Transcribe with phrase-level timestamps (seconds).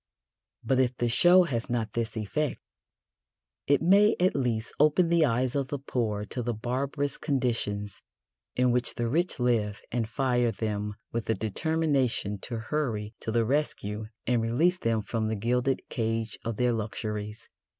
[0.63, 2.59] But if the show has not this effect,
[3.67, 8.01] it may at least open the eyes of the poor to the barbarous conditions
[8.55, 13.45] in which the rich live and fire them with the determination to hurry to the
[13.45, 17.47] rescue and release them from the gilded cage of their luxuries.